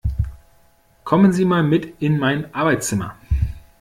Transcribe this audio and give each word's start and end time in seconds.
Kommen 1.03 1.31
Sie 1.31 1.45
mal 1.45 1.61
mit 1.61 2.01
in 2.01 2.17
mein 2.17 2.51
Arbeitszimmer! 2.55 3.13